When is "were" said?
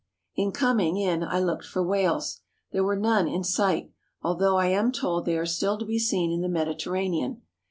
2.83-2.95